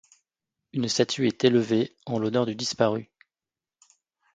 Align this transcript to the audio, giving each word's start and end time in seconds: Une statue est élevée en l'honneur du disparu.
Une 0.73 0.87
statue 0.87 1.27
est 1.27 1.43
élevée 1.43 1.95
en 2.07 2.17
l'honneur 2.17 2.47
du 2.47 2.55
disparu. 2.55 3.11